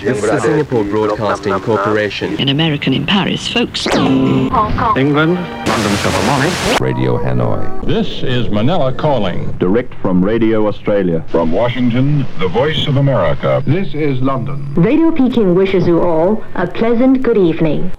[0.00, 2.40] This is the Singapore Broadcasting Corporation.
[2.40, 3.86] An American in Paris, folks.
[3.86, 6.80] England, London Philharmonic.
[6.80, 7.86] Radio Hanoi.
[7.86, 9.52] This is Manila calling.
[9.58, 11.24] Direct from Radio Australia.
[11.28, 13.62] From Washington, the voice of America.
[13.68, 14.74] This is London.
[14.74, 17.92] Radio Peking wishes you all a pleasant good evening.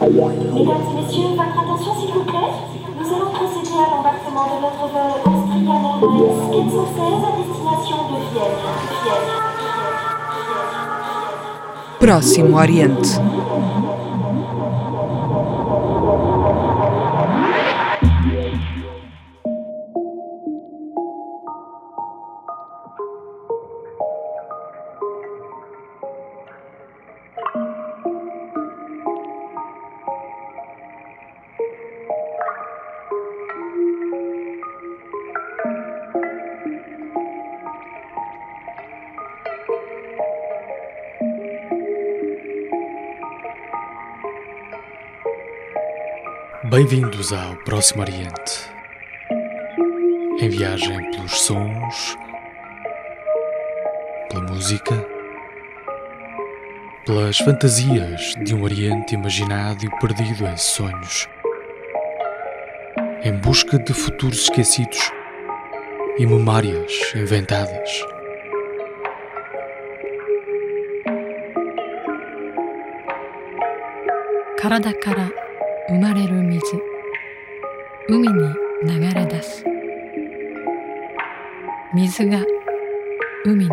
[0.00, 2.81] Mesdames et messieurs, votre attention s'il vous plaît.
[3.02, 8.16] Procéder à l'embarquement de notre vol Austrian Airlines 416 à destination de.
[8.32, 9.42] Vienne.
[11.98, 13.20] Próximo Oriente.
[46.82, 48.68] Bem-vindos ao Próximo Oriente.
[50.40, 52.16] Em viagem pelos sons,
[54.28, 55.06] pela música,
[57.06, 61.28] pelas fantasias de um Oriente imaginado e perdido em sonhos,
[63.22, 65.12] em busca de futuros esquecidos
[66.18, 67.90] e memórias inventadas.
[74.58, 74.92] Karada
[75.92, 76.64] 生まれる水。
[78.08, 79.62] 海に流れ出す。
[81.92, 82.42] 水が
[83.44, 83.70] 海に。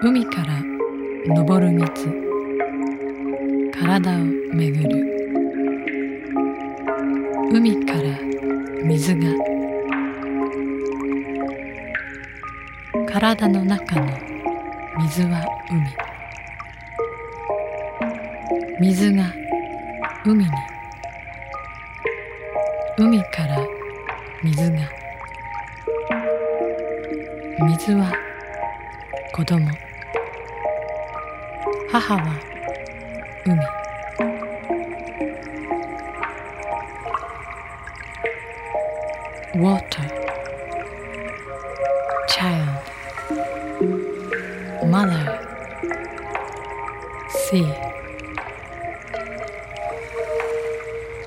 [0.00, 0.62] 海から
[1.34, 1.90] 昇る水。
[3.72, 4.24] 体を
[4.54, 4.90] めぐる。
[7.52, 8.00] 海から
[8.84, 9.22] 水が。
[13.08, 14.06] 体の中の
[15.00, 16.05] 水は海。
[18.78, 19.32] 水が
[20.26, 20.50] 海に。
[22.98, 23.66] 海から
[24.42, 24.78] 水が。
[27.66, 28.12] 水は
[29.32, 29.66] 子供。
[31.90, 32.45] 母は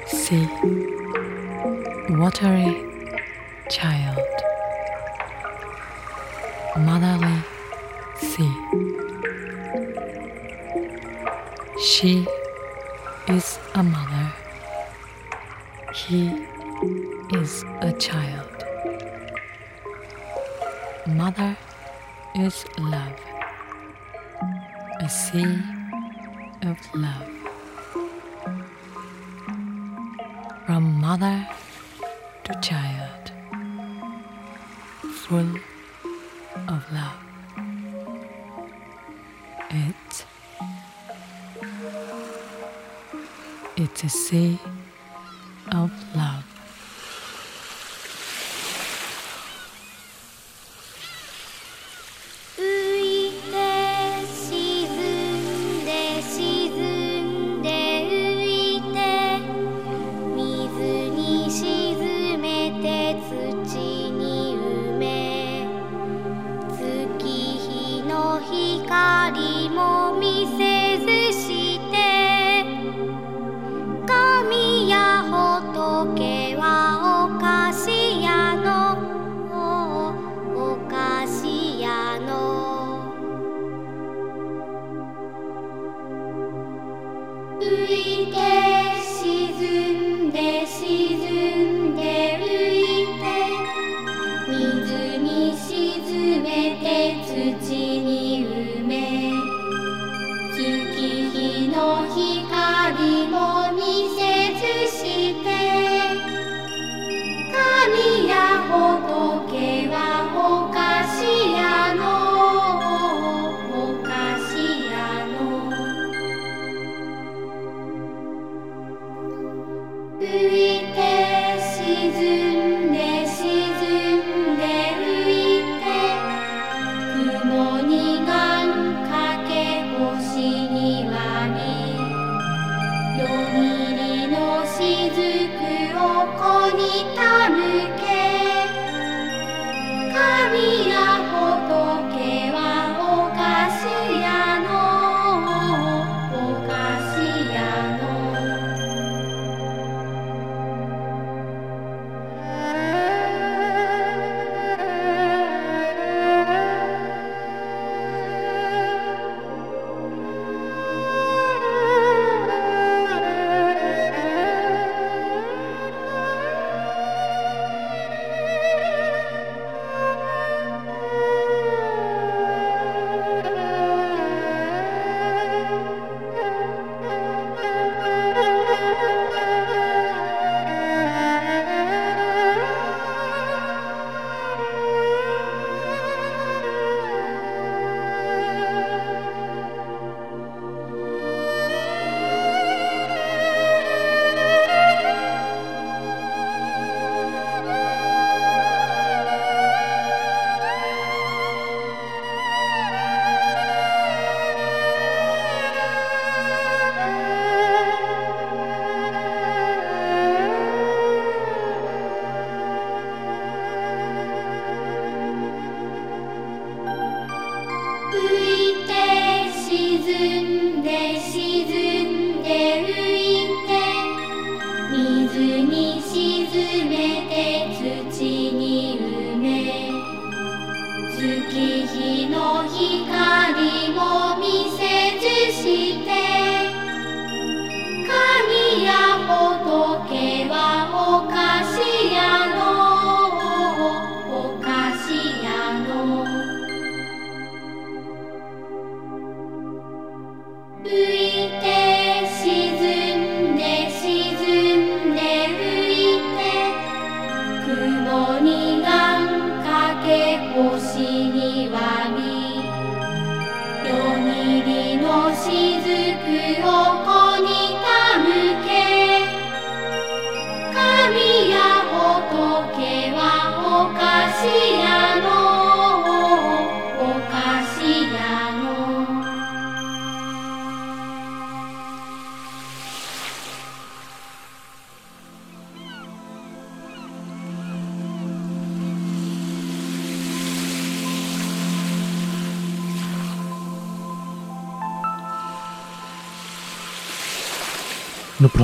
[0.10, 0.48] sea
[2.10, 2.76] watery
[3.70, 4.20] child.
[6.78, 7.38] Motherly
[8.18, 8.70] sea
[11.82, 12.26] she
[13.28, 14.34] is a mother.
[15.94, 16.46] He
[17.34, 18.66] is a child.
[21.08, 21.56] Mother
[22.36, 23.20] is love.
[25.00, 25.62] A sea
[26.64, 27.39] of love
[31.10, 31.48] mother
[32.44, 33.32] to child,
[35.22, 35.52] full
[36.68, 37.20] of love.
[39.72, 40.26] It,
[43.76, 44.60] it's a sea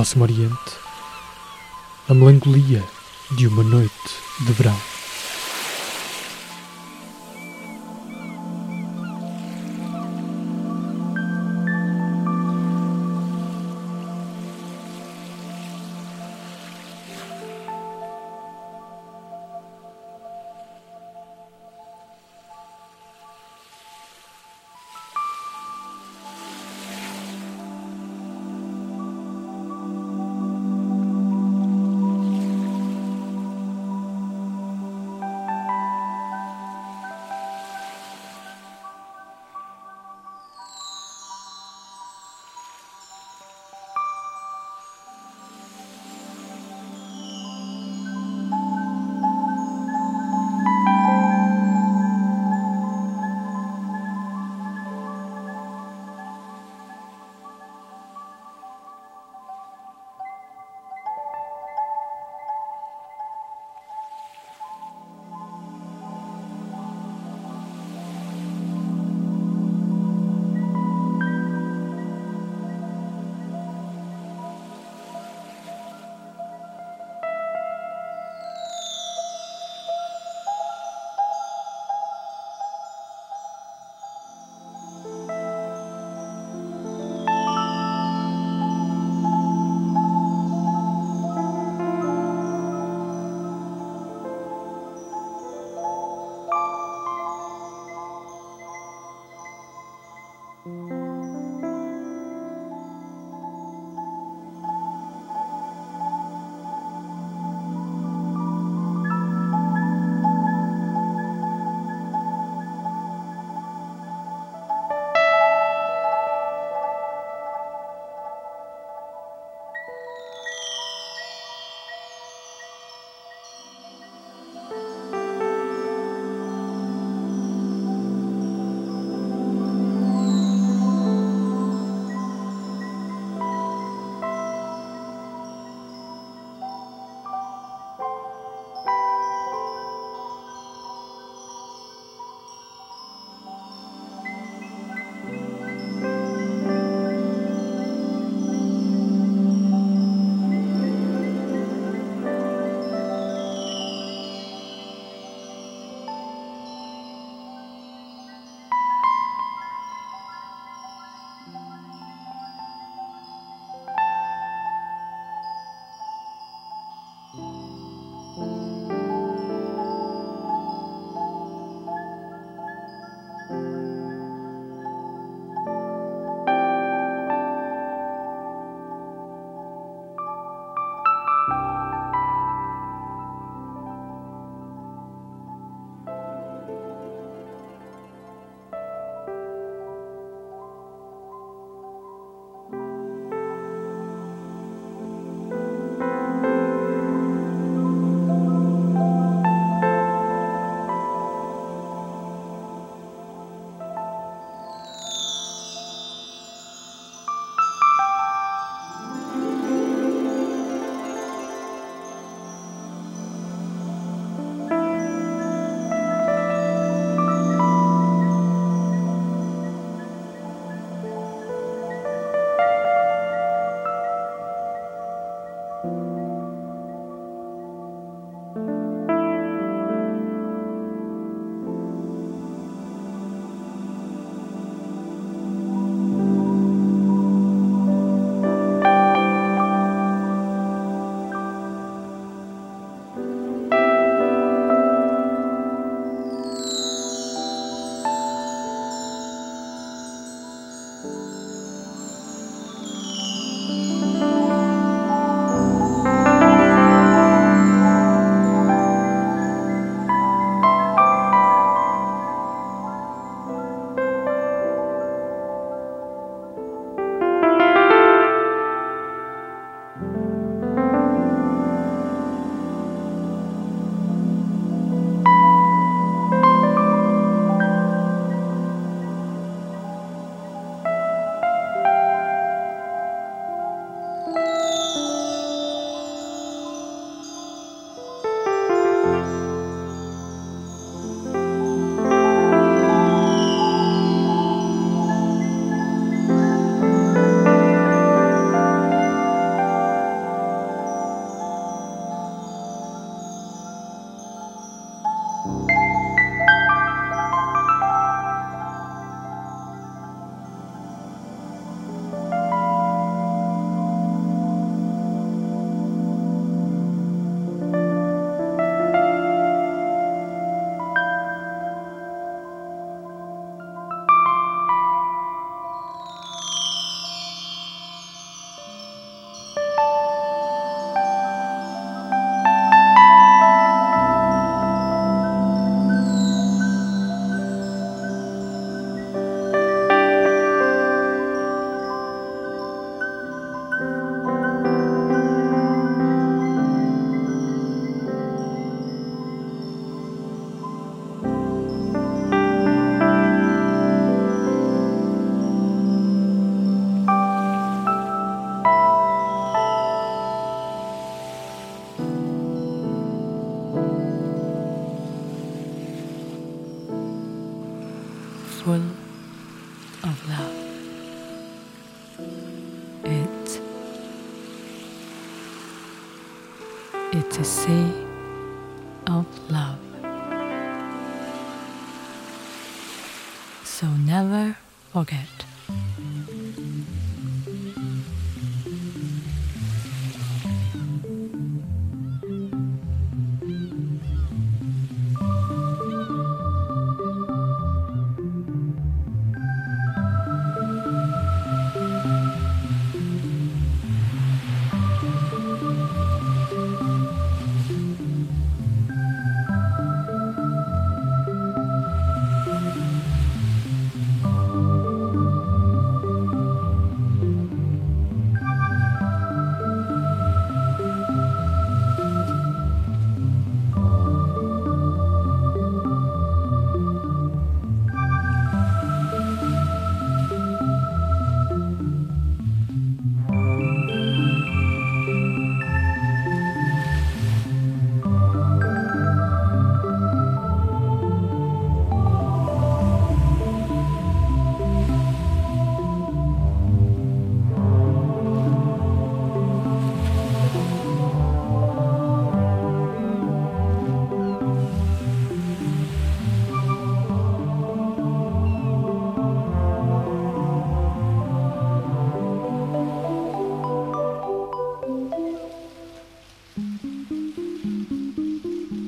[0.06, 0.72] Próximo Oriente,
[2.08, 2.80] a melancolia
[3.32, 3.90] de uma noite
[4.46, 4.95] de verão.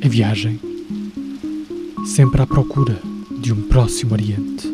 [0.09, 0.59] Em viagem,
[2.07, 2.99] sempre à procura
[3.43, 4.67] de um próximo Oriente.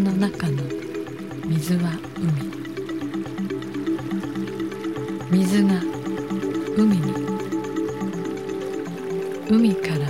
[0.00, 0.62] の中の
[1.46, 2.58] 水は海。
[5.30, 5.80] 水が
[6.76, 7.14] 海に。
[9.50, 10.06] 海から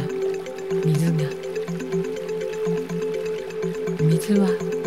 [0.84, 1.18] 水が。
[4.00, 4.77] 水は海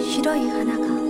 [0.00, 1.03] 白い花が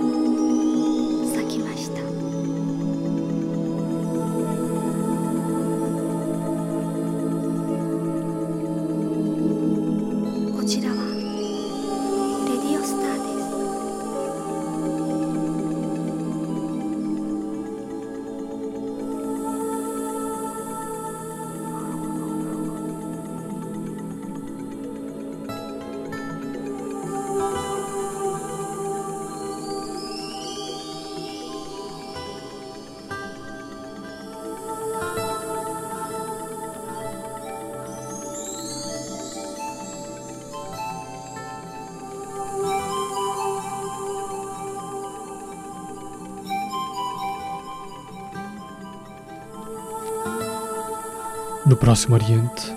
[51.75, 52.73] do Próximo Oriente,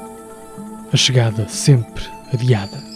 [0.93, 2.88] a chegada sempre adiada.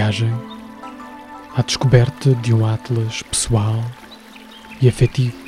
[0.00, 0.32] Viagem
[1.54, 3.84] à descoberta de um atlas pessoal
[4.80, 5.39] e afetivo.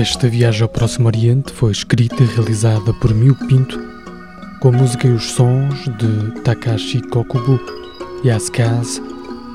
[0.00, 3.78] Esta viagem ao Próximo Oriente foi escrita e realizada por Miu Pinto,
[4.58, 7.60] com a música e os sons de Takashi Kokubo,
[8.24, 9.02] Yasukaze,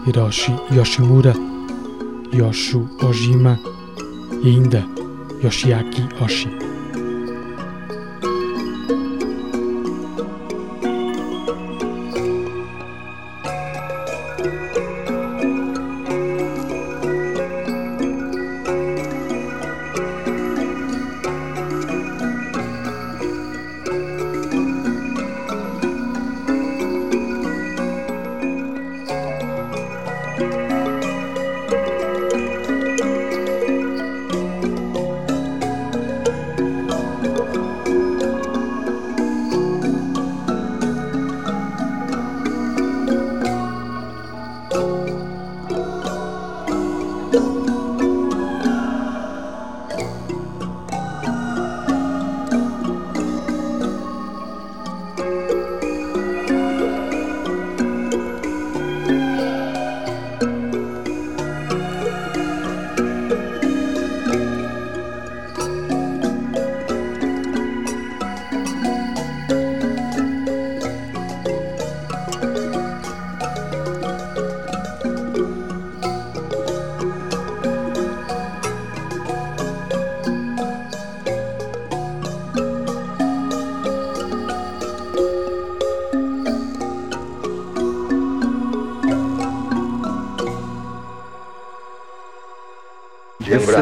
[0.06, 1.34] Hiroshi Yoshimura,
[2.32, 3.60] Yoshu Ojima
[4.44, 4.86] e ainda
[5.44, 6.65] Yoshiaki Oshi.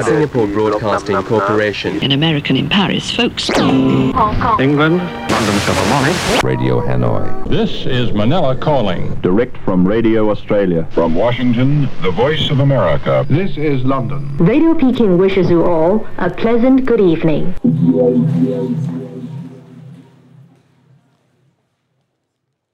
[0.02, 2.02] Singapore Broadcasting Corporation.
[2.04, 3.50] An American in Paris, folks.
[3.50, 6.44] England, London Philharmonic.
[6.44, 7.48] Radio Hanoi.
[7.50, 9.14] This is Manila calling.
[9.22, 10.88] Direct from Radio Australia.
[10.92, 13.26] From Washington, the voice of America.
[13.30, 14.36] This is London.
[14.38, 17.54] Radio Peking wishes you all a pleasant good evening.